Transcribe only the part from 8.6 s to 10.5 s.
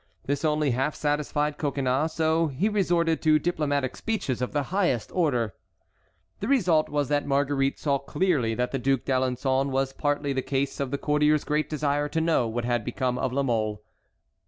the Duc d'Alençon was partly the